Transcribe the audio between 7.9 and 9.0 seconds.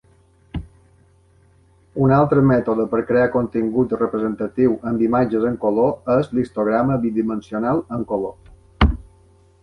en color.